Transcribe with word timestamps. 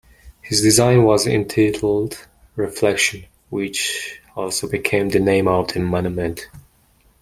His 0.41 0.63
design 0.63 1.03
was 1.03 1.27
entitled 1.27 2.27
"Reflection" 2.55 3.25
which 3.51 4.19
also 4.35 4.67
became 4.67 5.09
the 5.09 5.19
name 5.19 5.47
of 5.47 5.67
the 5.73 5.79
monument. 5.79 6.47